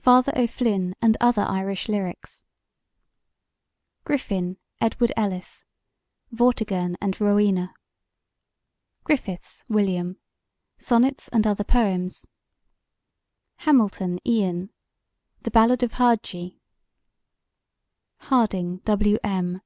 Father 0.00 0.32
O'Flynn 0.34 0.94
and 1.02 1.18
Other 1.20 1.42
Irish 1.42 1.90
Lyrics 1.90 2.42
GRIFFIN, 4.04 4.56
EDWIN 4.80 5.10
ELLIS: 5.14 5.66
Vortigern 6.32 6.96
and 7.02 7.20
Rowena 7.20 7.74
GRIFFITHS, 9.04 9.64
WILLIAM: 9.68 10.16
Sonnets 10.78 11.28
and 11.28 11.46
Other 11.46 11.64
Poems 11.64 12.26
HAMILTON, 13.56 14.20
IAN: 14.26 14.70
The 15.42 15.50
Ballad 15.50 15.82
of 15.82 15.92
Hadji 15.92 16.58
HARDINGE, 18.20 18.82
W. 18.84 19.18
M. 19.22 19.60